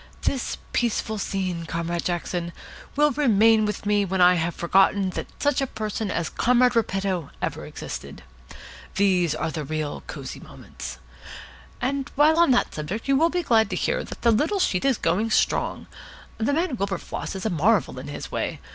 This 0.23 0.57
peaceful 0.73 1.19
scene, 1.19 1.67
Comrade 1.67 2.05
Jackson, 2.05 2.53
will 2.95 3.11
remain 3.11 3.65
with 3.67 3.85
me 3.85 4.03
when 4.03 4.19
I 4.19 4.33
have 4.33 4.55
forgotten 4.55 5.11
that 5.11 5.27
such 5.37 5.61
a 5.61 5.67
person 5.67 6.09
as 6.09 6.27
Comrade 6.27 6.75
Repetto 6.75 7.29
ever 7.39 7.67
existed. 7.67 8.23
These 8.95 9.35
are 9.35 9.51
the 9.51 9.63
real 9.63 10.01
Cosy 10.07 10.39
Moments. 10.39 10.97
And 11.79 12.09
while 12.15 12.39
on 12.39 12.49
that 12.49 12.73
subject 12.73 13.07
you 13.07 13.15
will 13.15 13.29
be 13.29 13.43
glad 13.43 13.69
to 13.69 13.75
hear 13.75 14.03
that 14.03 14.23
the 14.23 14.31
little 14.31 14.57
sheet 14.59 14.85
is 14.85 14.97
going 14.97 15.29
strong. 15.29 15.85
The 16.39 16.51
man 16.53 16.77
Wilberfloss 16.77 17.35
is 17.35 17.45
a 17.45 17.51
marvel 17.51 17.99
in 17.99 18.07
his 18.07 18.31
way. 18.31 18.59